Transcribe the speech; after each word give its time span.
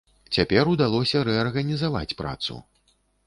Цяпер 0.37 0.71
удалося 0.71 1.21
рэарганізаваць 1.27 2.17
працу. 2.25 2.57